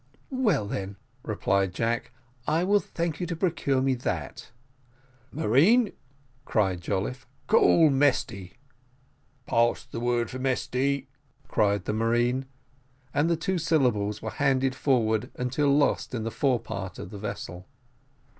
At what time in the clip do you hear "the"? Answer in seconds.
9.85-9.99, 11.85-11.93, 13.29-13.37, 16.23-16.31, 17.11-17.19